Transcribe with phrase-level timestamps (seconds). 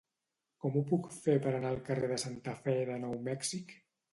[0.63, 3.79] Com ho puc fer per anar al carrer de Santa Fe de Nou Mèxic?